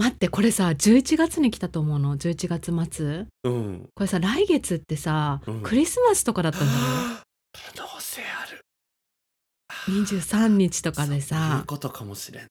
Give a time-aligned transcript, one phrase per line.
[0.00, 3.26] 待ってこれさ11月に来たと思うの？11月末。
[3.44, 3.88] うん。
[3.94, 5.60] これさ来月ってさ、うん。
[5.60, 6.78] クリスマスとかだったんだよ。
[7.76, 8.64] 可能性ある。
[9.92, 12.48] 23日とかでそういうさことかもしれない。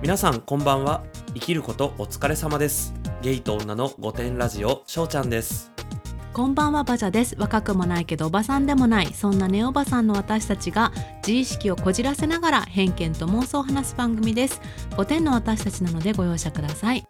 [0.00, 1.04] 皆さんこんばんは。
[1.34, 2.94] 生きることお疲れ様です。
[3.20, 5.77] ゲイと女の御殿ラジオしょうちゃんです
[6.38, 7.34] こんばんはバジャです。
[7.36, 10.92] 若くもないけどおばさんでもないそんなネオバさんの私たちが
[11.26, 14.60] 自意識をこじらせながら偏見と妄想を話す番組です。
[14.90, 17.04] 5点の私たちなのでご容赦ください。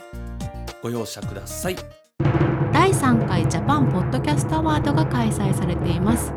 [0.83, 1.77] ご容赦ください
[2.73, 6.33] 第3回ジャパンポッドキャストアワードが開催されています。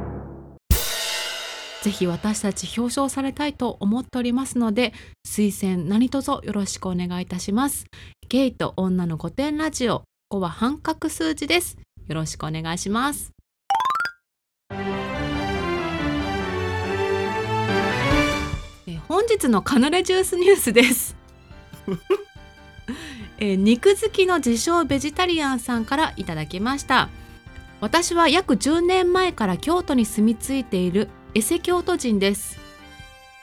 [1.83, 4.91] ぜひ私たち表彰されたいと思っておりますので
[5.25, 7.85] 推薦何卒よろしくお願いいたします。
[8.27, 9.99] ゲイと女の5点ラジオ。
[10.27, 11.77] ここは半角数字です。
[12.11, 13.31] よろしくお願いします。
[18.85, 21.15] え本日のカヌレジュースニュースです。
[23.39, 27.07] え肉好きの自称ベジタリアンさんからいただきました。
[27.79, 32.59] 私は約10年前から京都に住み着いているエセ京都人です。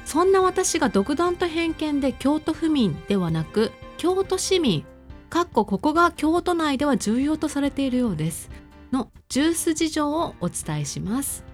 [0.04, 4.84] そんな私が独断と偏見で京都府民ではなく京都市民
[5.30, 8.50] かっこここが京都内では重要とされているようです。
[8.92, 11.44] のジュース事情をお伝えします。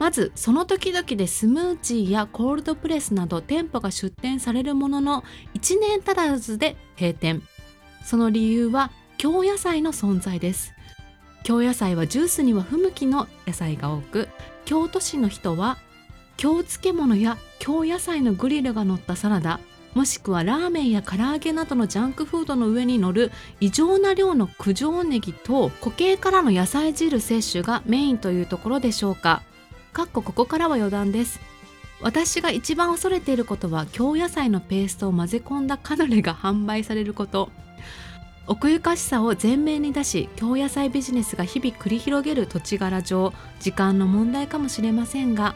[0.00, 7.42] まずその時々でスムージーやコールドプレスなど店舗が出店されるものの1年足らずで閉店。
[8.04, 10.72] その理由は京野菜の存在です。
[11.44, 14.28] 京野菜はジュースには不向きの野菜が多く
[14.64, 15.78] 京都市の人は
[16.36, 19.60] 京漬物や京野菜のグリルが乗ったサラダ
[19.94, 29.42] もしくはラーメンや唐揚げなどのジャンクフードの上に乗る異常な量の九条ネギと固形からの野菜汁摂取がメインというところでしょうか。
[29.92, 31.40] かっこここからは余談です。
[32.00, 37.50] 私が一番恐れていることは京野菜のペーストを混ぜ込んだカヌレが販売されること。
[38.46, 45.54] 奥ゆかしさを前面に出し京野菜ビジネスが日々繰り広げる土地柄上時間の問題かもしれませんが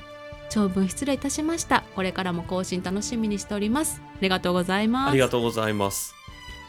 [0.55, 1.83] 長文失礼いたしました。
[1.97, 4.01] これからも更新楽しみにしております。
[4.05, 5.11] ありがとうございます。
[5.11, 6.15] ありがとうございます。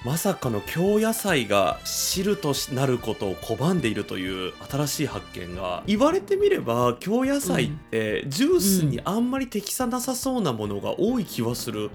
[0.03, 5.84] まさかの京野菜が汁となることを拒んでいるという新しい発見が。
[5.85, 11.91] 言われてみれば京野菜ってジュースにあんまり適さなさそうなものが多い気はする、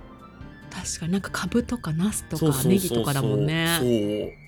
[0.70, 4.38] 確かになんかカブとかナスとかネギとかだもんね。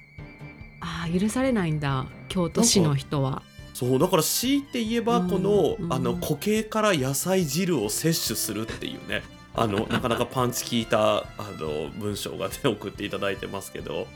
[0.80, 2.06] ああ許されないんだ。
[2.28, 3.42] 京都市の人は
[3.74, 5.92] そうだから強いて言えばうんこの,、うん。
[5.92, 9.22] あの固形から野菜汁を摂取するっていうね。
[9.54, 11.24] あの なかなかパンチ効いたあ
[11.58, 14.06] の文章がね送っていただいてますけど。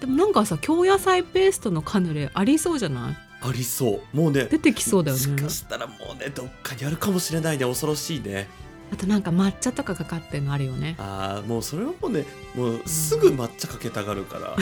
[0.00, 3.16] でもなんかさ京野菜ペーストのカヌレありそうじゃない？
[3.42, 4.16] ありそう。
[4.16, 5.26] もうね出てきそうだよね。
[5.26, 7.64] もしかしたらもうねどっかにあるかもしれないね。
[7.64, 8.48] 恐ろしいね
[8.92, 10.94] あとなんか抹茶とかかかってるのあるよね。
[10.98, 12.24] あーもうそれはもうね
[12.54, 14.56] もうすぐ抹茶かけたがるから、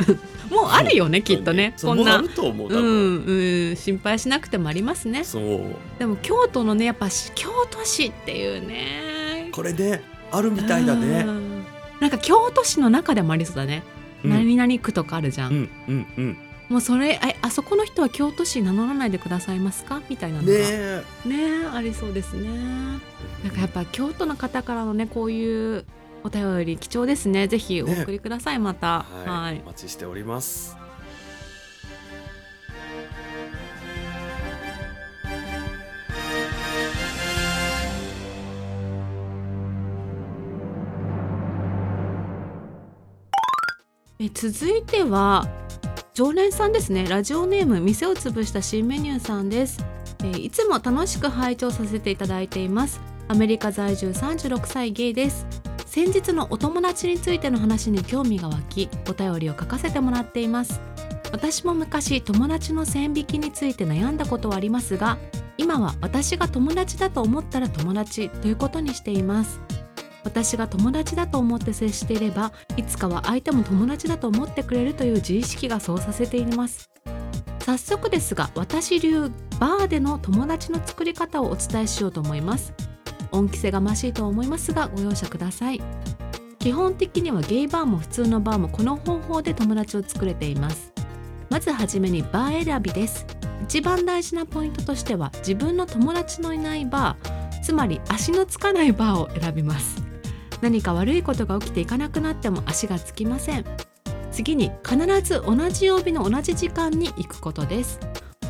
[0.54, 1.74] もうあるよねきっとね。
[1.80, 5.24] こんなあると思う多う分、んうん心配しなくてもありますね。
[5.24, 5.62] そう。
[5.98, 9.48] でも京都のねやっぱし京都市っていうね。
[9.52, 11.64] これねあるみたいだうねん
[12.00, 13.82] なんか京都市の中でもありそうだね、
[14.24, 14.30] うん。
[14.30, 16.36] 何々区とかあるじゃん、うんうんうん
[16.70, 20.00] もうそれああそこの人は京都市名乗らないでくださいますか？
[20.08, 20.52] みたいなのが。
[20.52, 20.60] ね
[21.26, 22.48] ねえありそうですね。
[23.42, 25.84] なんかやっぱ京都の方からのねこういう
[26.22, 27.48] お便り貴重ですね。
[27.48, 29.00] ぜひお送りください、また。
[29.00, 29.60] はい、はい。
[29.64, 30.76] お待ちしております。
[44.20, 45.48] え続いては
[46.12, 47.06] 常連さんですね。
[47.08, 49.84] ラジオネーム店を潰した新メニューさんです、
[50.24, 53.00] えいつも楽しく拝聴させていただいています。
[53.28, 55.46] アメリカ在住36歳ゲイです。
[55.86, 60.80] 先日のお友達についての話に興味が湧きお便りを書かせてもらっています。
[61.32, 65.16] 私も昔友達の線引きについて悩んだことはありますが
[65.58, 69.60] 今は私が友達だと思ったら友達ということにしています。
[70.24, 76.90] 私が友達だと思って接していればいつかは相手も友達だと思ってくれるという自意識がそうさせています。
[77.64, 82.72] 早速ですが私流バーでの友達の作り方をお伝えしようと思います。
[83.32, 85.80] 恩着せがましいと思いますがご容赦ください。
[86.58, 90.92] 基本的にはゲイバーも普通のバーもこの方法で友達を作れています。
[91.48, 93.26] まずはじめにバー選びです。
[93.62, 100.09] 一番大事なポイントとしては自分の友達のいないバーつまり足のつかないバーを選びます。
[100.60, 103.64] 何か悪いことが起きていかなくなっても足がつきません。
[104.30, 107.98] 次に必ず同じ曜日の同じ時間に行くことです。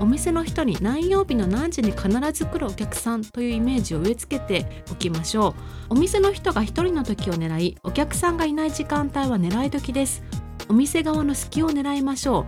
[0.01, 5.55] お店の人に何曜日の何時に必ず来るお客さんというイメージを植え付けておきましょう。
[5.91, 10.23] お店の人が一人の時を狙いお客さんがいない時間帯は狙い時です。
[10.69, 12.47] お店側の隙を狙いましょ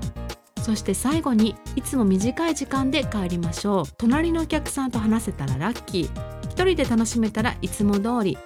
[0.59, 0.61] う。
[0.62, 3.85] そして最後にいつも短い時間で帰りましょう。
[3.99, 6.43] 隣のお客さんと話せたらラッキー。
[6.44, 8.38] 一人で楽しめたらいつも通り。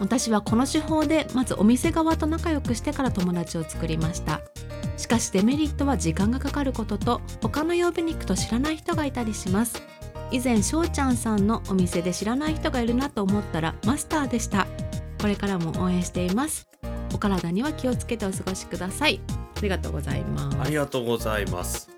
[0.00, 4.40] 私はこの手法でまずお店側と仲良くしてから友達を作りました。
[4.96, 9.82] しかしデメリットは時間がかかることと他の曜日に行くと知らない人がいたりします。
[10.30, 14.66] 以前しょうちゃんさんのお店で知らない人がいるなと思ったらマスターでした。
[15.20, 16.68] これからも応援しています。
[17.14, 19.20] お体には気をつけてお過ごしください。
[19.56, 20.58] ありがとうございます。
[20.60, 21.90] ありがとうございます。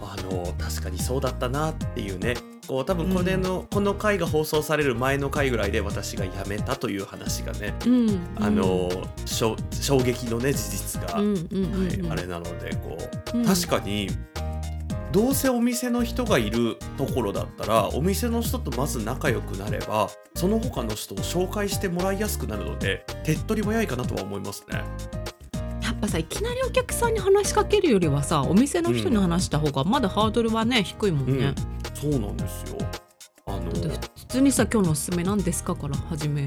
[0.00, 2.34] あの確かにそうだったなっていうね。
[2.66, 8.90] こう多分これの、うん、この回が放送される前の回ぐらいで私が辞めたという話がね、うん、あの
[9.24, 9.56] 衝
[9.98, 12.98] 撃のね事実が、はい、あれなのでこ
[13.34, 14.08] う、確かに
[15.12, 24.82] どうせお店の人がいるところだったらお店の人とまず仲良くなればその他の人を紹介してもらいやすくなるので手っ取り早いかなとは思いますね。
[26.00, 31.54] ぱさいきなりお客さんに話しかけるよりはさお店の人に話した方がまだハードルはね、低いもんね。
[31.94, 32.78] そうなんですよ。
[33.46, 35.74] あの普通にさ今日のおすすめなんですか？
[35.74, 36.46] から始め。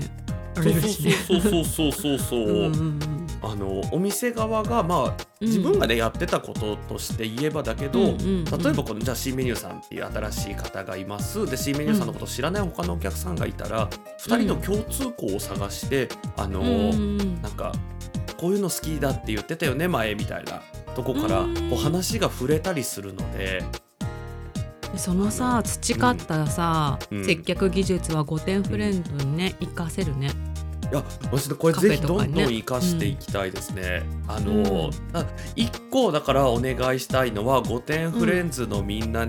[0.56, 2.20] られるしねそうそうそうそう。
[2.20, 3.00] そ ううん、
[3.42, 11.46] あのお店側がまあ自分がね、うん、やってたこととして言えばだけど、うんうんうん、例えばこのじゃあ C メニューさんっていう新しい方がいます。
[11.46, 17.72] で C メニューさんのことを知らない他のお客さんがいたら、うん、2人の共通項を探してあの、うん、なんか
[18.40, 20.62] こういうの好きだって言ってたよね前みたいな。
[20.96, 23.64] とこからこう話が触れたりするので。
[24.96, 30.32] そのさ培ったさ、うん、接客技術は5点フレンドにね活、かせるね。
[30.92, 33.82] いや私これぜひどんどん生かしていきたいですね。
[33.82, 34.90] ねうん、あの、うん、
[35.56, 39.28] 1個だからお願いしたいのは5点フレンズのみんな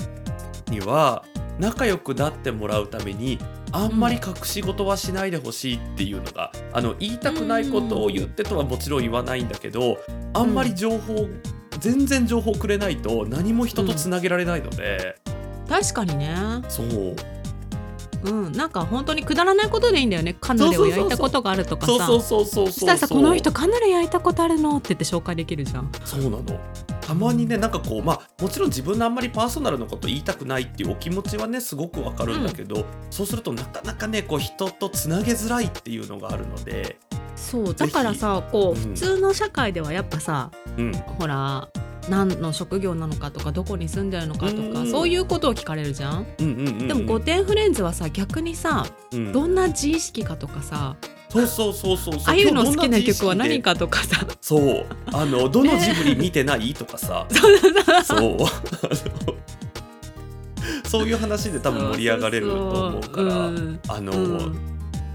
[0.71, 1.25] には
[1.59, 3.39] 仲良くなってもらうために
[3.73, 9.99] あんまり隠し事はしないでほしいっていうのが、あの言いたくないことを言ってとはもちろん言わないんだけど
[10.35, 11.29] あんまり情報、
[11.79, 15.17] 全然情報くれないと何も人とつなげられないので。
[15.69, 16.35] 確かにね。
[16.69, 17.15] そう
[18.25, 20.37] うん、なんか本当にくだらないことでいいんだよね。
[20.41, 22.07] カヌレを焼いたことがあるとかさ。
[22.07, 25.91] そうそうそうそうしたらさこの人カヌレ焼いたことあるのって言って紹介できるじゃん。
[26.05, 26.43] そうなの。
[27.01, 37.01] たまにねなんかこうまあもちろん自分のあんまりパーソナルのこと言いたくないっていうお気持ちはねすごくわかるんだけど、うん、そうするとなかなかねこう人とつなげづらいっていうのがあるので
[37.35, 41.69] そうだからさこう、うん、普通の社会ではやっぱさ、うん、ほら
[42.11, 46.27] 何の職業なのかとかどこに住んでるのかとか、そういうことを聞かれるじゃん？
[46.41, 50.97] うんうんうんうん、でも「御殿フレンズ」はさ逆にさ、うん、どんな自意識かとかさ
[51.29, 54.27] そうそうそうそうああいうの好きな曲は何かとかさ。
[54.41, 54.85] そう。
[55.13, 57.27] あのどのジブリ見てないとかさ。
[58.05, 58.37] そう
[60.89, 63.35] そういう話で多分盛り上がれると思うから
[63.95, 64.35] 「あの、うん、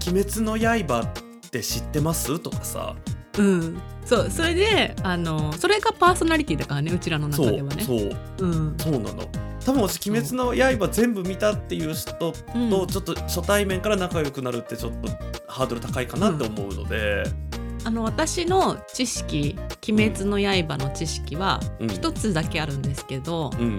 [0.08, 2.94] 鬼滅の刃って知ってます?」とかさ
[3.38, 3.80] うん。
[4.04, 7.82] そうそれであのそれがパーソナリティだからねうちらの中ではね。
[7.82, 9.28] そうそう,、うん、そうなの。
[9.64, 15.08] 多分私「鬼滅の刃」全部見たっていう人とちょっと初対面から仲良くなるってちょっと
[15.48, 17.24] ハードル高いかなって思うので、
[17.80, 19.56] うん、あの私の知識
[19.88, 23.78] 「鬼滅の刃」の知識は一つだけあるんですけど、うん、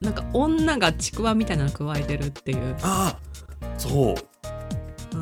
[0.00, 2.74] なんか女がちくわみたいなの加えてるっていう。
[2.82, 3.18] あ
[3.76, 4.14] そう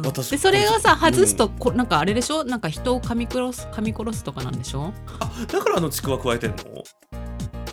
[0.02, 2.44] 私でそれをさ外すとこ、なんかあれでしょ？
[2.44, 4.92] なんか人を噛み殺す噛み殺すとかなんでしょ？
[5.20, 6.56] あだからあのちくわ加えてんの？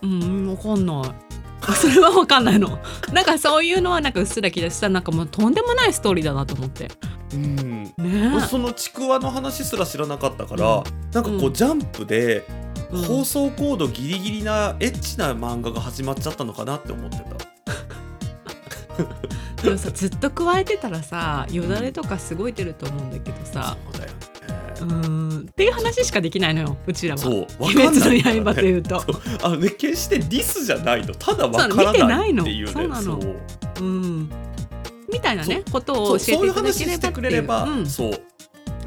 [0.04, 1.76] うんわかんない。
[1.76, 2.80] それは分かんないの。
[3.14, 6.90] なんかそういうのはなんかうっすら聞いたしたらなんかもうとんでもないストーリーだなと思って。
[7.34, 7.84] うん。
[7.98, 12.48] ねそのちくわの話すら知らなかったから、うん、なんかこう、うん、ジャンプで
[13.08, 17.24] 放送コードギリギリなエッチな漫画が始まっちゃったのかなって思ってた
[19.64, 24.14] でもさずっと加えてたらさよだれとかすごい出ると思うんだけどさ、そうだよ
[24.82, 25.48] うん。
[25.50, 27.22] っていう話しかできないのようちらは。
[27.22, 29.04] そう「鬼滅の刃」というと。
[29.44, 31.14] あの、ね、決してディスじゃないの。
[31.14, 32.72] ただわからないっていうね。
[32.72, 33.20] そうなの。
[33.80, 33.84] う。
[33.84, 34.30] ん。
[35.12, 38.12] みたいなねことを教えていただければってくれれば、うん、そう。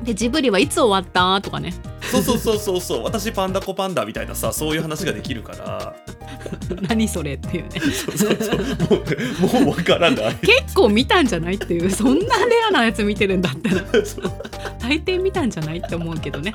[0.02, 1.40] でジブリはいつ終わった？
[1.40, 1.72] とかね
[2.14, 3.04] そうそうそうそうそう。
[3.04, 5.94] 私パンダコパンダみたいなさそういう話ができるから。
[6.88, 7.80] 何それっていうね。
[7.80, 8.58] そうそうそう。
[8.58, 10.34] もうもう分からない。
[10.36, 11.90] 結構見たんじゃないっていう。
[11.90, 13.82] そんなレアなやつ見てるんだったら。
[14.80, 16.52] 大抵見たんじゃないって思うけどね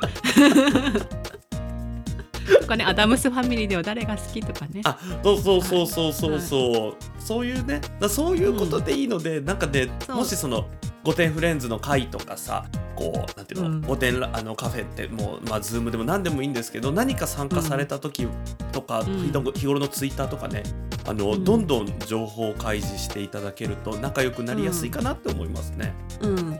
[2.57, 4.81] とかねアダムスファミリーでは誰が好きとかね。
[4.83, 7.81] あそうそうそうそうそうそう、はい、そういうね。
[8.09, 10.67] そういうことでいいので、うん、なんかねもしその
[11.03, 12.65] 御殿フレンズの会とかさ
[12.95, 18.27] こうなんていうの、うん、御殿あのカフェってもうまあズームでも何でもいいんですけど何か参加された時
[18.71, 20.63] とか、うん、日頃のツイッターとかね
[21.09, 21.43] あの、うん。
[21.43, 25.93] どんどん情報を開示していただけると仲良くなりやすいかなって思いますね。
[26.21, 26.59] うん。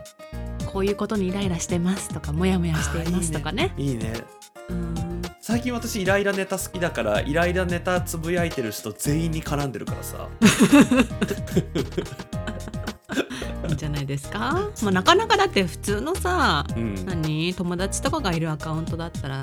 [0.66, 3.72] こういうことにイライラしてますとかモヤモヤしていますとかね。
[3.76, 4.12] いいね。
[4.68, 4.99] うん
[5.50, 10.28] 最近私イライラネタ好きだからイライラネタつぶやいてる人全員に絡んでるからさ。
[13.66, 17.04] いいんじゃないですか、まあ、なかなかだって普通のさうん。
[17.04, 17.52] 何？
[17.52, 19.40] 友達とかがいるアカウントだったら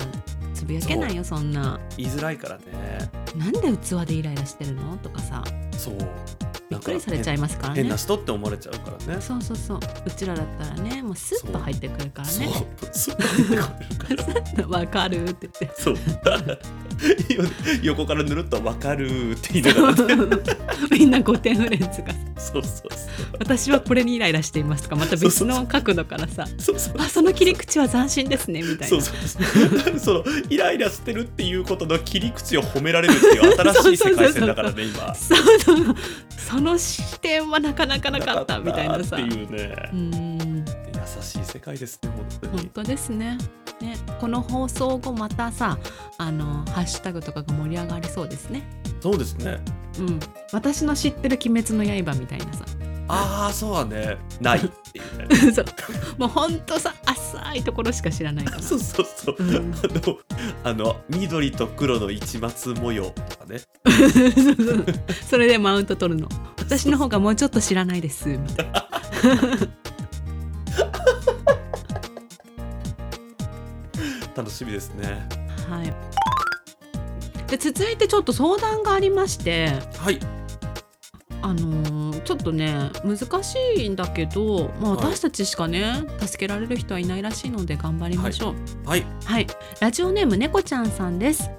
[0.54, 3.10] つぶやけないよそんな言いづらいからね。
[3.36, 4.96] なんで器でイライラしてるの？
[4.96, 5.98] とかさそう。
[6.70, 9.20] びっくりされちゃいますからね変な人って思われちゃうからね。
[9.20, 12.52] そうそうそううちらだったらねもうスッと入ってくるからそうね。
[12.92, 13.16] そう。
[13.16, 13.22] か
[13.54, 13.64] ら
[14.68, 15.96] わかるって言ってそう。
[17.82, 20.16] 横からぬるっとわかるって言いながら。
[20.16, 20.26] ね。
[20.90, 22.12] みんな5点フレンズが。
[22.38, 22.90] そうそうそう。
[23.38, 26.46] 私はこれにイライラしていますとかまた別の角度からさ。
[26.58, 26.94] そうそう。
[26.98, 28.86] あその切り口は斬新ですねみたいな。
[28.88, 35.14] そうそうそ のイライラしてるっていうことの切り口を褒められるっていう新しい世界線だからね今。
[35.14, 35.96] そうそう。
[36.48, 39.16] その視点はなかなかなかったみたいなさ。
[39.16, 39.90] っていうね。
[39.92, 40.37] うん。
[40.37, 40.37] 優
[41.22, 42.52] しい世界ですね本当に。
[42.58, 43.38] 本当ですね。
[43.80, 45.78] ねこの放送後またさ
[46.18, 48.62] あのハッシュタグとかが盛り上がりそうですね。
[49.00, 49.58] そうですね。
[49.98, 50.20] うん。
[50.52, 52.64] 私の知ってる「鬼滅の刃」みたいなさ。
[53.10, 54.18] ああそうはね。
[54.40, 55.52] ないっていうね。
[55.52, 55.64] そう。
[56.18, 58.60] もうほんとさ浅いところしか知らないから。
[58.62, 59.74] そうそうそう、うん。
[59.74, 60.18] あの
[60.64, 63.60] あの緑と黒の市松模様とかね。
[65.28, 66.28] それでマウント取るの。
[66.58, 68.88] 私の方がもうちょっと知らないですみたいな
[74.38, 75.26] 楽しみですね。
[75.68, 75.92] はい。
[77.50, 79.68] で続いてちょっと相談がありまして。
[79.98, 80.20] はい。
[81.42, 85.06] あのーちょっとね難しいんだけど、まあ、はい。
[85.14, 88.50] 私たちしかね、助けられる人はいないらしいので頑張りましょ
[88.84, 88.88] う。
[88.88, 89.06] はい。
[89.24, 89.46] はい、
[89.80, 91.50] ラジオネーム猫ちゃんさんです。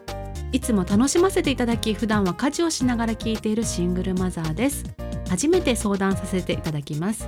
[0.52, 4.84] いつも楽しませていただき普段は家事をしながら聞いているシングルマザーです。
[5.30, 7.28] 初めて相談させていただきます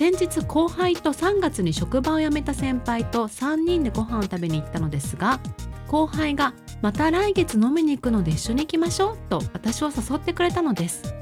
[0.00, 5.40] 先日後輩と3月に職場を辞めた先輩と3人でご飯を食べに行ったのですが
[5.88, 11.14] 後輩がまた来月飲みに行くので一緒に行きましょうと私を誘ってくれたのです。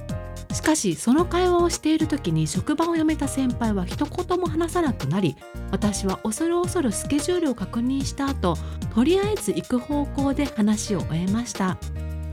[0.52, 5.36] しかしその会話をしている時に職場を辞めた先輩は一言も話さなくなり
[5.72, 8.54] 私は恐る恐るスケジュールを確認した後
[8.94, 11.78] とりあえず行く方向で話を終えました。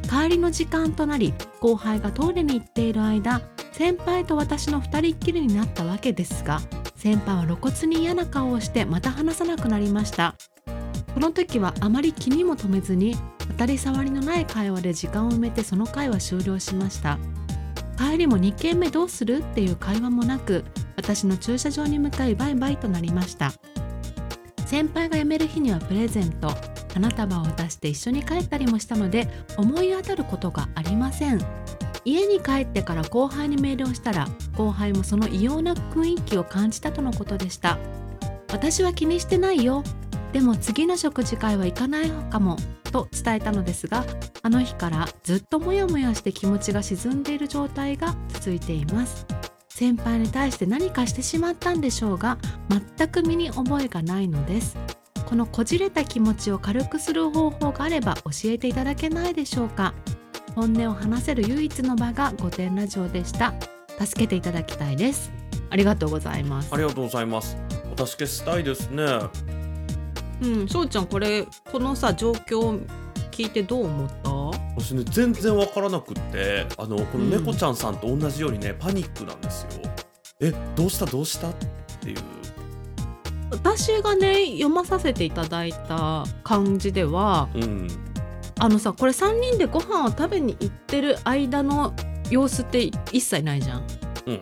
[0.07, 3.41] 帰りの時間となり後輩がトイレに行っている間
[3.77, 6.61] 先輩と私の二人っきりになったわけですが
[6.95, 10.35] 先輩は露骨に嫌な顔をしてまた話さなくなりました。
[11.13, 13.17] この時はあまり気にも留めずに
[13.49, 17.19] 当たり障りのない会話で時間を埋めてその会は終了しました。
[17.97, 20.63] 帰りも2軒目どうするっていう会話もなく
[20.95, 23.51] 私の駐車場に向かいバイバイとなりました。
[24.65, 26.49] 先輩が辞める日にはプレゼント
[26.93, 29.27] 花束を渡して一緒に帰ったりもしたので
[29.57, 31.64] 思い当たることがありません。
[32.05, 37.79] 家に帰ってから後輩にメールをしたら後輩もその異様な雰囲気を感じたとのことでした。
[38.51, 39.83] 私は気にしてないよ。
[40.31, 42.57] でも次の食事会は行かないかも
[42.91, 44.05] と伝えたのですが
[44.43, 49.25] あの日からずっとモヤモヤして気持ちが沈んでいる状態が続いています。
[49.69, 52.37] 先輩に対して何かしてしまったんでしょうが
[52.97, 54.77] 全く身に覚えがないのです。
[55.25, 59.93] このこじれた気持ちを軽くする方法があれば教えていただけないでしょうか。
[60.55, 63.53] 本音を話せる唯一の場が御殿ラジオでした。
[63.99, 65.29] 助けていただきたいです。
[65.69, 66.73] ありがとうございます。
[66.73, 67.57] ありがとうございます。
[67.97, 69.03] お助けしたいですね。
[70.41, 72.81] うんしょうちゃんこれこのさ状況
[73.31, 74.29] 聞いてどう思った？
[74.77, 79.69] 私ね全然わからなくってあのこの猫ちゃんさんと同じようにね、パニックなんですよ。
[80.39, 81.05] えどうした？
[81.05, 81.49] どうした？
[81.49, 81.53] っ
[81.99, 82.17] ていう。
[83.51, 87.87] 私がね読まさせていただいた感じではうん
[88.59, 91.93] あのさこれ3人でご飯を食べに行ってる間の
[92.29, 93.83] 様子って一切ないじゃん。
[94.27, 94.41] うん。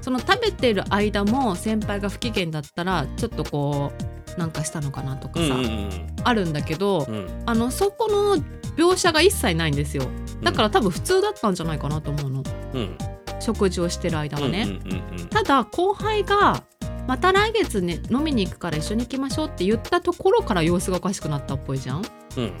[0.00, 3.92] その食べてる間も先輩が不機嫌だったらちょっとこ
[4.36, 7.14] うなんかしたのかなとかさ、うんうんあるんだけど、うん。
[7.14, 8.42] うんあのそこの
[8.76, 10.04] 描写が一切ないんですよ。
[10.42, 12.42] だから多分普通だったんじゃないかなと思うの。
[12.74, 12.96] うん。
[13.40, 14.80] 食事をしてる間はね。
[14.84, 15.28] うんうんうん。
[15.28, 16.62] ただ後輩が
[17.08, 22.02] また来月ね飲みに行くから一緒に行きましょうって言ったところから様子がおかしくなったっぽいじゃん。
[22.36, 22.52] うん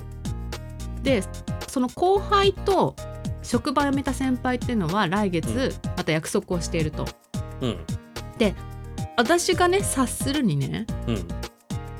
[1.02, 1.22] で
[1.68, 2.94] その後輩と
[3.42, 5.90] 職場を辞めた先輩っていうのは来月うん。
[5.96, 7.06] また約束をしていると。
[7.60, 7.78] うん。
[9.16, 11.28] 私がね察するにねうん。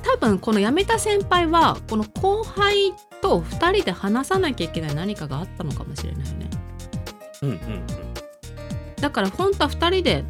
[0.02, 6.50] 多分この辞めた先輩はこの後輩と2人で話さなきゃいけない何かがあったのかもしれないよね。
[7.43, 7.59] うんうん
[9.00, 10.25] だから本当は2人で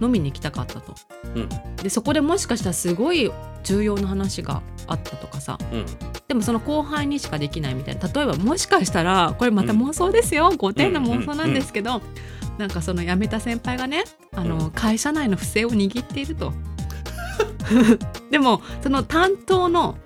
[0.00, 0.94] 飲みに行きたかったと。
[1.34, 1.48] うん。
[1.76, 3.30] でそこでもしかしたらすごい
[3.62, 5.58] 重要な話があったとかさ。
[5.72, 5.86] うん
[6.28, 8.08] でもその後輩にしかできないみたいな。
[8.08, 12.00] 例えばもしかしたらこれまた妄想ですよ、5点の妄想なんですけど、
[12.58, 14.04] なんかその辞めた先輩がね
[14.34, 14.70] あの、うん。
[14.70, 16.52] 会社内の不正を握っていると。
[18.30, 19.96] でもその担当の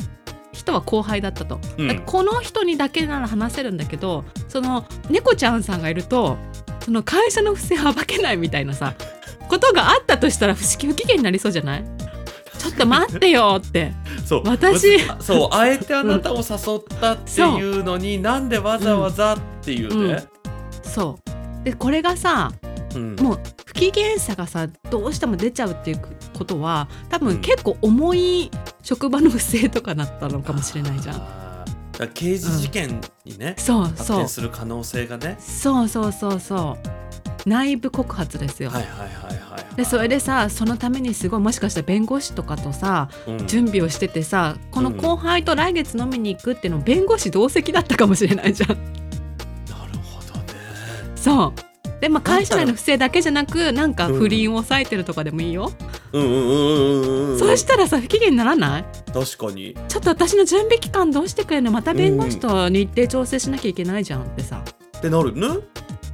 [0.53, 2.03] 人は後輩だったと、うん。
[2.05, 6.37] この人にだけなら話せるんだけどその猫ちゃんさんがいると
[6.85, 8.95] その会社の不正を暴けないみたいなさ
[9.49, 11.85] ことがあったとしたら不思議不機嫌になりそうじゃない？
[12.59, 13.93] ちょっと待ってよって。
[14.27, 14.43] そう。
[14.47, 14.99] 私。
[15.21, 20.25] そうあえてあなたを誘ったっていうのに、なんでわざわざっていうね、
[20.83, 21.19] そ
[21.63, 21.65] う。
[21.65, 22.53] でこれがさ
[22.95, 23.17] うん。
[23.17, 26.01] もう不機嫌さがさどうしても出ちゃうっていう
[26.37, 27.25] ことは多うん。
[27.25, 28.51] 分結構重い
[28.83, 31.49] 職場の不正とかだったのかもしれないじゃん。
[32.15, 34.19] 刑事事件にね、発そうそう。
[34.19, 35.37] 展する可能性がね。
[35.41, 36.98] そうそうそうそう
[37.47, 38.71] 内部告発ですよ。
[38.71, 39.39] はいはいはいはい
[39.77, 43.47] でそれでさそのためにすごいもしかしたら弁護士とかとさうん。
[43.47, 48.71] 準備をしててさこの後輩と来月飲みに行くっていうの弁護士同席だったかもしれないじゃん。
[48.71, 50.55] なるほどね。
[51.15, 51.53] そう。
[52.01, 55.71] でまあ会社内の不正だけじゃなくなんか不倫を抑えてるとかでもいいよ。
[56.13, 58.85] うんうんうんうんうんうんそうしたらさ不機嫌にならない？
[59.13, 59.77] 確かに。
[59.89, 61.71] ちょっと私の準備期間どうしてくれるの？
[61.71, 64.65] また弁護士と日程調整しなきゃいけないじゃんってさ、
[64.97, 65.33] ってなる？
[65.35, 65.49] ね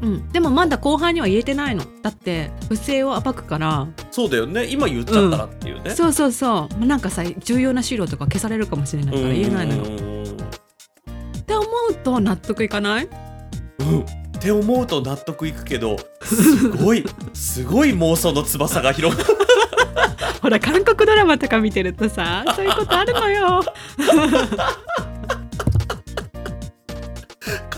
[0.04, 1.84] うん、でもまだ後輩には言えてないの。
[2.02, 3.88] だって不正を暴くから。
[4.11, 4.66] そうだよね。
[4.66, 6.84] 今言っちゃったらっていうね、そうそうそう。
[6.84, 9.82] なんかさ重要な資料とか消されるかもしれないから言えないのよ。
[9.84, 10.34] うんうんうんうん
[11.38, 13.08] って思うと納得いかない？
[13.80, 14.00] うん。
[14.00, 14.06] っ
[14.40, 19.30] て思うと納得いくけどすごい すごい妄想の翼が広がる。
[20.42, 23.62] ほら韓国ドラマとか見てるとさそういうことあるのよ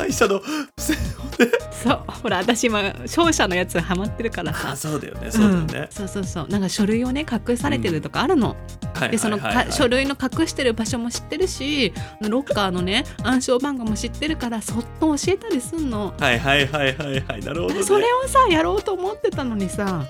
[0.06, 0.40] 会社の
[1.72, 4.70] そうほら私今商社のやつハマってるからさ。
[4.72, 5.66] あそうだよねそうだよん。
[5.66, 6.48] ね、そうそうそう。
[6.48, 8.56] なんか書類をね隠されてるとかあるの、
[8.94, 9.38] はいでその
[9.70, 16.14] 書類の隠してる場所も知ってるしロッカーのね暗証番号も知ってるからそっと教えたりすんの。
[16.18, 17.40] はいはいはいはいはい。
[17.40, 17.82] なるほどね。
[17.82, 20.04] それをさやろうと思ってたのにさ。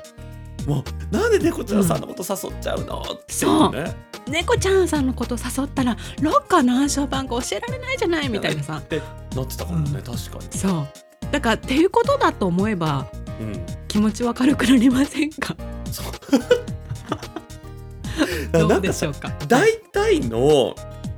[0.67, 3.95] もうなんで猫ちゃんさんのこと誘っちゃうの、っていうね
[4.29, 8.77] 猫ちゃんさんのこと誘ったらロッカーの暗証番号教えられないじゃないみたいなさ。
[8.77, 9.01] って
[9.35, 10.03] なってたかもね、うん。
[10.03, 10.59] 確かに。
[10.59, 10.87] そう。
[11.31, 13.07] だからっていうことだと思えば
[13.41, 13.67] うん。
[13.89, 15.57] 気持ちは軽くなりませんか？
[15.91, 16.07] そう。
[18.69, 19.33] どうでしょうか？
[19.49, 20.75] 大体の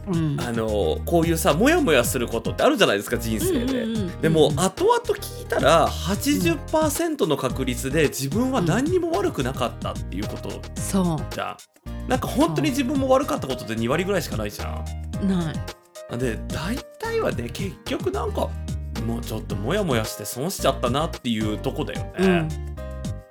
[0.06, 0.36] うん。
[0.40, 11.56] あのこういうさモヤモヤすることってあるじゃないですか人生で、うんうんうんでも後々聞いたら80%の確率で自分は何にも悪くなかったっていうことそじゃん
[12.08, 14.84] なんか本当に自分も悪かったことって2割ぐらいしかないじゃん。
[15.22, 16.18] うない。
[16.18, 18.48] で大体はね結局なんか
[19.06, 22.48] もうちょっとモヤモヤして損しちゃったなっていうとこだよね、うん。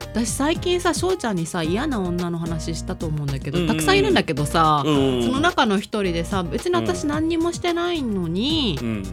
[0.02, 9.04] 私最近さ翔ちゃんにさ嫌な女の話したと思うんだけど、うんたくさんいるんだけどさ、うんその中の一人でさ別に私何にもしてないのにう、ん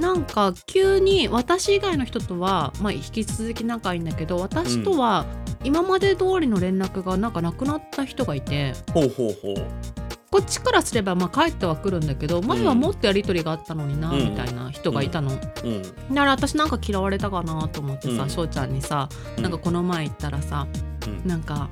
[0.00, 5.26] なんか急に私以外の人とは、まあ、引き続き仲いいんだけど私とは
[5.62, 8.72] 今まで通りの連絡がなんかなくなった人がいて。
[8.92, 9.66] ほうほうほう。
[10.30, 14.30] こっちからすればまあ帰ってはくるんだけど前はもっとやり取りがあったのにな、うん。
[14.30, 15.32] みたいな人がいたの。
[15.32, 15.82] うん。
[15.82, 18.30] だから私なんか嫌われたかなと思ってさうん。
[18.30, 19.08] 翔、ちゃんにさ
[19.38, 20.66] なんかこの前言ったらさ、
[21.06, 21.28] うん。
[21.28, 21.68] なんか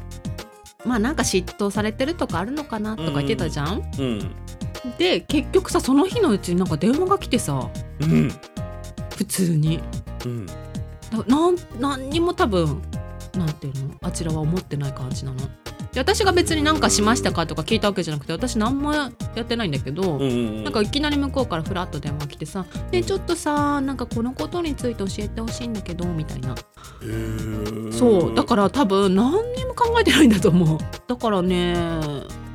[0.84, 4.34] まあなんか嫉妬されてるとかあるのかなとか言ってたじゃん、うん
[4.98, 7.68] で結局さその日のうちになんか電話が来てさ
[8.00, 8.32] うん。
[9.16, 9.80] 普通に。
[10.24, 10.46] うん。
[10.46, 10.54] だ
[11.26, 12.80] なん何にも多分
[13.34, 13.94] なんていうの？
[14.02, 15.38] あちらは思ってない感じなの。
[15.92, 19.10] で私が別に何かしましたかとか聞いたわけじゃなくて私何もや
[19.40, 26.54] ってないんだけど、うんうんなんかいきなり向こうからフラッと電話来てさ「ねちょっとさなんかこのことについて教えてほしいんだけど」みたいな。
[27.90, 28.34] そう。
[28.34, 30.78] だから多分何にも考えてないんだと思う。
[31.06, 31.74] だからね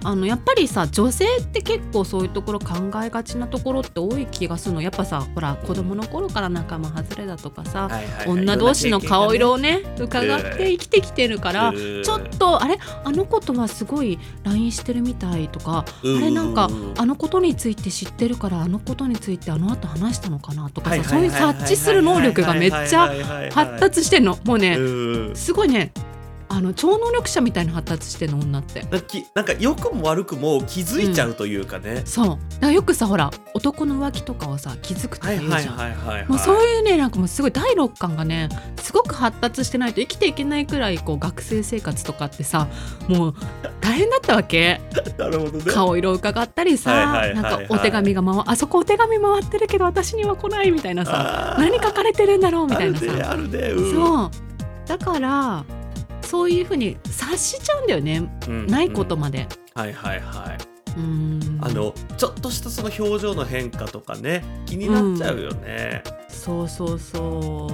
[0.04, 4.82] あのやっぱりさ女性って結構そういうところ考えがちなところって多い気がするの。
[4.82, 8.30] やっぱさほら子供の頃から仲間外れだとかさ、はいはいはい。
[8.30, 12.78] 女同士の顔色をね伺っええて生きてきてるから、ちょっとあれ？
[13.04, 23.10] あの子とはすごい LINE してるみたいとかうんあれなんかうんあのことについて知ってるからあのことについてあの後話したのかなとかはいさそういう察知する能力がめっちゃ
[23.52, 25.92] 発達してんのもうねうんすごいね
[26.56, 28.82] あの超能力者みたいな発達してんの女って。
[28.82, 32.28] なんかきなんか良くも悪くも気づいちゃうというかね、そう。
[32.28, 42.68] だからよくさほら男の浮気とかはさ気づくとかはい言うじゃん、もうそういうねなんかもうすごい第六感がねすごく発達してないと生きていけないくらいこう学生生活とかってさ
[43.08, 43.36] もう
[43.82, 44.80] 大変だったわけ。
[45.18, 45.72] なるほどね。
[45.72, 53.06] 顔色伺ったりさなんかお手紙が回あそこお手紙回ってるけど私には来ないみたいなさ何書かれてるんだろうみたいなさ。
[53.06, 54.32] あるねあるね、うん、そう。
[54.88, 55.66] だから
[56.34, 58.28] そういうふうに察しちゃうんだよね。
[58.48, 58.66] うん。
[58.66, 59.48] ないことまで。
[59.76, 61.00] はいはいはい。
[61.00, 61.60] うん。
[61.62, 66.02] あのちょっとしたその表情の変化とかね気になっちゃうよね。
[66.30, 67.68] そうそうそ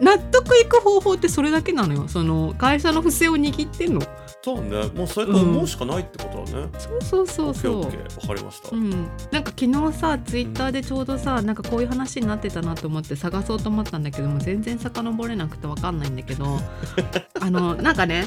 [0.00, 0.04] う。
[0.04, 2.06] 納得いく方法ってそれだけなのよ。
[2.06, 4.02] その会社の不正を握ってんの
[4.44, 6.68] そうねもうそれと思うしかないってことだね。
[6.78, 7.76] そうそうそうそう。
[7.78, 8.76] オッケーオッケーわかりました。
[8.76, 16.58] うん、なんか昨日さツイッターでちょうどさなんかこういう話になってたなと思って探そうと思ったんだけども全然遡れなくてわかんないんだけど
[17.40, 18.26] あのなんかね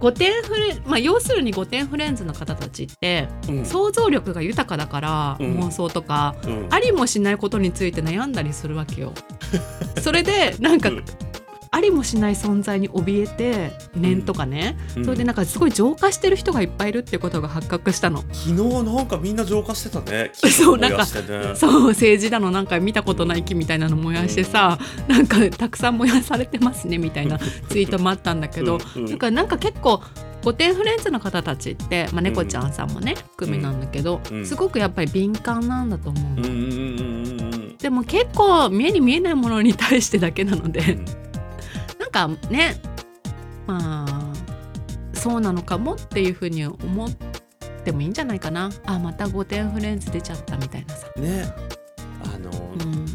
[0.00, 3.64] 5点フレまあ要するに5点フレンズの方たちってうん。
[3.64, 5.58] 想像力が豊かだから、うん。
[5.60, 6.66] 妄想とかうん。
[6.68, 9.14] ありもしないことについて悩んだりするわけよ。
[10.02, 11.04] それでなんか、うん
[11.70, 15.04] ありもしない存在に怯えて念とかね、うん。
[15.04, 18.24] それでなんかすごい浄化してる人がいっぱいいるっていうことが発覚したの。
[18.32, 20.30] 昨日なんかみんな浄化してたね。
[20.36, 21.54] そう燃やしてね。
[21.54, 29.02] そう政治だのなんか見たことない木みたいなの燃やしてさ、なんかたくさん燃やされてますねみたいなツイートもあったんだけど、うん。
[29.02, 29.10] うん。
[29.10, 30.02] なんかなんか結構
[30.44, 34.46] 御殿フレンズの方たちって、まあ、猫ちゃんさんもね含みなんだけど、うん。
[34.46, 41.25] すごくやっぱり敏感なんだと思うでも結構目に見えないものに対してだけなので、うん。
[42.12, 42.80] なんかね
[43.66, 44.32] まあ
[45.12, 47.10] そうなのかもっていうふうに思っ
[47.84, 51.08] てもいいんじゃないかなあまた御殿フレンズ出ちゃったみたいなさ。
[51.16, 51.52] ね。
[52.24, 53.06] あの、うん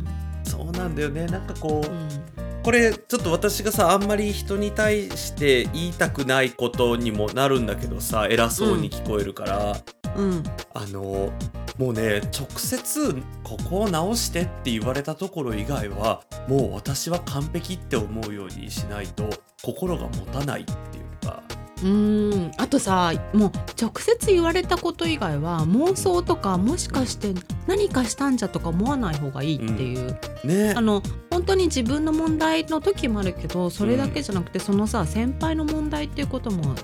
[0.44, 1.26] そうなんだよね。
[1.28, 1.90] なんかこう。
[1.90, 9.78] うんこれちょっと私がさあんまり人に対して言いたくないことにもなるんだけどさ偉そうに聞こえるから、
[10.16, 10.44] うん
[10.76, 11.32] あの
[11.82, 19.28] もうね直接ここを直してって言われたところ以外はもう私は完璧って思うようにしないと
[19.64, 21.42] 心が持たないっていうか。
[21.82, 22.52] うーん。
[22.60, 27.34] あとさもう直接言われたこと以外は妄想とかもしかして
[27.66, 30.76] 何かしたんじゃとか思わない方がいいっていう、ね。
[30.78, 31.02] あの
[31.42, 36.76] 本当に自分の問題の時もあるけどそれだけじゃなくて、そのさ先輩の問題っていうことも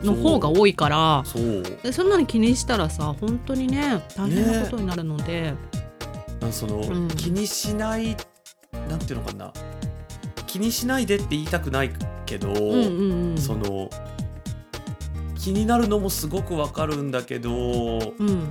[0.00, 1.62] の方が多いからそう。
[1.84, 5.54] でそんなに気にしたらさ本当にね大変なことになるので、
[6.40, 7.08] なんその、うん。
[7.10, 8.16] 気にしない
[8.88, 9.52] なんていうのかな。
[10.48, 11.92] 気にしないでって言いたくない
[12.26, 12.52] けど、
[13.36, 13.88] その
[15.38, 17.52] 気になるのもすごくわかるんだけど
[18.18, 18.48] うん。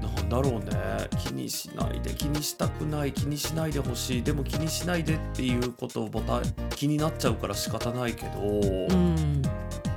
[0.00, 6.42] なんだろうね気にしないで気にしたくない気にしないでほしいでも気にしないでっていうことをまた
[6.74, 9.42] 気になっちゃうから仕方ないけど、うん。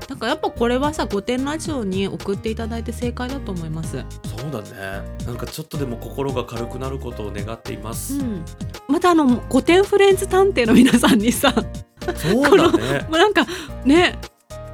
[0.09, 4.03] なんかやっぱこれはさ「御殿ラジオ」に送っていただいて正解だと思います。
[4.23, 5.01] そうだね。
[5.25, 8.43] なんかちょっとでも心が軽くなることを願っています、うん、
[8.89, 13.07] またあの「御殿フレンズ探偵」の皆さんにさもそうだね。
[13.09, 13.45] うなんか
[13.85, 14.19] ね。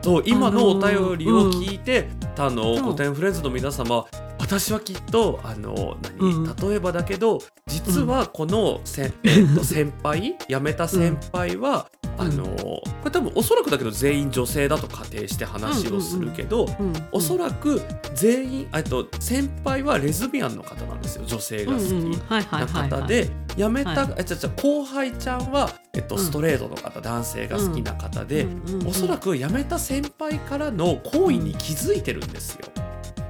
[0.01, 4.05] そう今のおあのー便りを聞いて、あのそう古典フレンズの皆様
[4.47, 10.37] 私はきっとあの何、うん例えばだけど実はこのせ、えっと 先輩？
[10.47, 12.27] 辞めた先輩は、うん。
[12.27, 16.93] あのこれ多分おそらくだけど全員女性だと仮定して話をするけど、うん。
[17.11, 17.81] おそらく
[18.15, 21.83] 全員えっと先輩はレズビアンの方なんですよ女性が好き。
[22.29, 24.13] な方で辞めた、はい。
[24.17, 26.21] えちゃちゃ後輩ちゃんは、えっと、うん。
[26.21, 32.86] ストレートの方、男性が好きな方で、うおそらく辞めた先輩からの行為に気づいてるんですよ。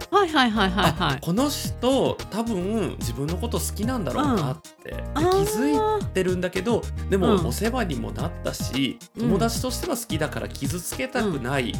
[0.09, 7.47] はいはいはいはいはあいこの人多分自分のこと好きなんだろうなって、であー気づいてるんだけどでもうん。
[7.47, 9.21] お世話にもなったし、うん。
[9.23, 11.73] 友達としては好きだから傷つけたくない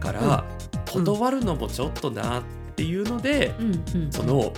[0.00, 0.44] から、
[0.94, 1.04] うん。
[1.04, 2.42] 断るのもちょっとなっ
[2.76, 4.52] ていうので、うんうんその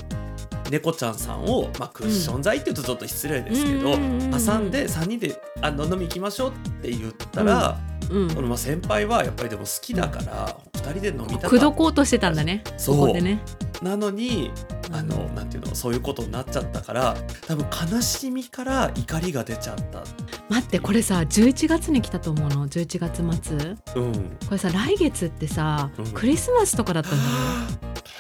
[0.69, 4.03] 猫ちゃんさんを、まあ、クッション剤って言うとちょっと失礼ですけど、うん。
[4.03, 7.79] うんうんうん挟んで3人であの飲み行きましょうって言ったら、
[8.11, 8.35] うん。
[8.35, 12.63] このまあ先輩はやっぱりでも好きだから2人で飲みたか口っ説こうとしてたんだね。
[12.77, 12.97] そう。
[12.97, 13.41] ここでね。
[13.73, 14.51] たなのに
[14.93, 20.03] あのうんなんていうのそういうことになっちゃったから多分悲しみから怒りが出ちゃった。
[20.49, 23.57] 待ってこれさ11月に来たと思うの？11月末。
[24.03, 24.13] うん、
[24.47, 26.07] これさ来月ってさ、うん。
[26.13, 27.31] クリスマスとかだったんだよ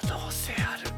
[0.08, 0.90] 可能性ある。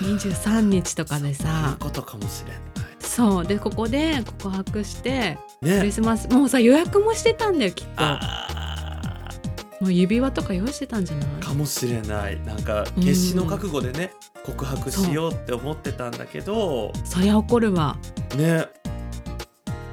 [0.16, 2.60] 23日とかでそうことかもしれない。
[3.00, 3.46] そう。
[3.46, 5.90] でここで告白してクリね。
[5.90, 7.92] スマスもうさ予約もしてたんだよきっと。
[7.96, 8.46] あ
[9.80, 11.28] もう指輪とか用意してたんじゃない？
[11.40, 12.40] ーかもしれない。
[12.44, 14.12] なんかうん決死の覚悟でね、
[14.44, 16.92] 告白しようって思ってたんだけど。
[17.04, 17.96] そりゃ怒るわ。
[18.36, 18.66] ね。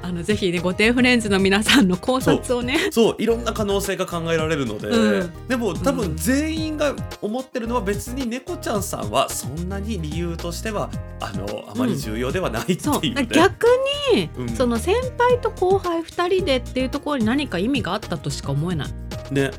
[0.02, 2.90] あのぜひね御殿フレンズの皆さんの考察をね。
[2.92, 3.16] そう。
[3.18, 5.48] いろんな可能性が考えられるので、うん。
[5.48, 6.16] でも多分うん。
[6.16, 13.00] 全員が思ってるのは別に猫ちゃんさんはそんなに理由としてはあのあまり重要ではないっていうそう。
[13.02, 13.66] ね、逆
[14.12, 14.48] に、うん。
[14.48, 18.88] その先輩と後輩2人でっていうところに何か意味があったとしか思えない。
[19.32, 19.50] ね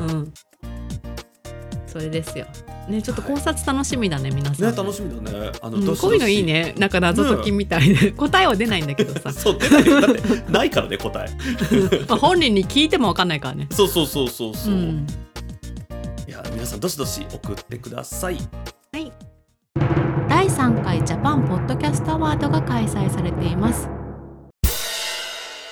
[0.00, 0.32] うん。
[1.86, 2.46] それですよ。
[2.88, 4.70] ねちょっと考察楽しみだね、皆さん。
[4.70, 5.52] ね楽しみだね。
[5.62, 5.84] あの、うん。
[5.84, 6.74] どしどしこういうのいいね。
[6.76, 9.30] なんか謎解きみたいで、答えは出ないんだけどさ。
[9.32, 9.86] そう出ない。
[9.86, 11.30] よだってないからね答え。
[12.08, 13.68] まあ本人に聞いても分かんないからね。
[13.70, 15.06] そうそうそうそうそう、ん。
[16.28, 18.38] いや皆皆さんどしどし送ってください。
[20.28, 23.88] 第3回ジャパンポッドキャストアワードが開催されています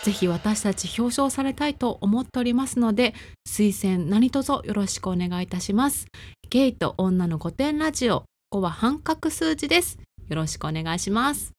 [0.02, 3.14] ぜひ私たち表彰されたいと思っておりますので
[3.48, 6.06] 推薦何卒よろしくお願いいたします。
[6.50, 9.98] ゲイと女の御殿ラジオここは半角数字です。
[10.28, 11.52] よろしくお願いします。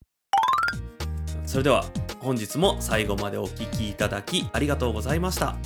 [1.46, 1.84] それでは
[2.20, 5.56] 本日も最後までお聞きいただきありがとうございました。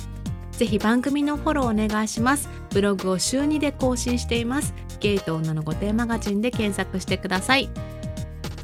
[0.51, 2.49] ぜひ番組のフォローお願いします。
[2.71, 4.73] ブログを週2で更新しています。
[4.99, 7.69] ゲイと女の御殿マガジンで検索してください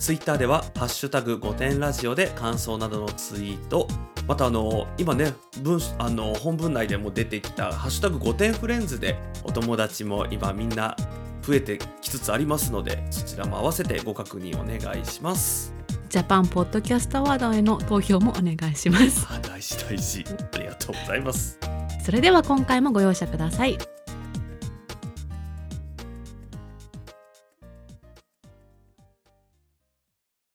[0.06, 3.88] ツイッターでは「ハッシュタグ5点ラジオ」で感想などのツイート
[4.28, 10.96] またあの今ね文あの本文内でも出てきた「ハッシュタグ5点フレンズ」でお友達も今みんな
[11.41, 15.74] 増えてきつつありますのでそちらも合わせてご確認お願いします。
[16.08, 21.58] ジャパンポッドキャストアワードへの投票もお願いしますあ 大事大事ありがとうございます。
[22.06, 23.80] それでは今回もご容赦ください